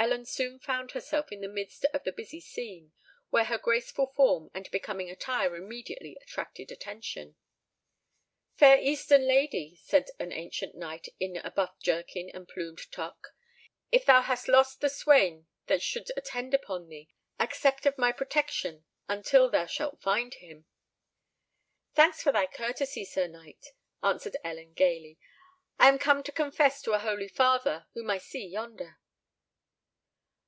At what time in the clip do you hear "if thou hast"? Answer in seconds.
13.92-14.48